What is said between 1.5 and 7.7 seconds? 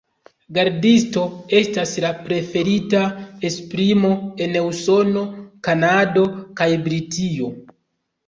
estas la preferita esprimo en Usono, Kanado, kaj Britio.